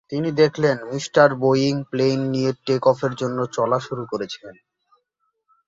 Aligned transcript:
তিনি 0.09 0.29
দেখলেন, 0.31 0.77
mister 0.93 1.27
Boeing 1.35 1.73
plane 1.83 2.19
নিয়ে 2.29 2.51
টেক 2.65 2.83
অফের 2.87 3.13
জন্য 3.15 3.37
চলা 3.51 3.77
শুরু 3.79 4.03
করেছেন। 4.05 4.53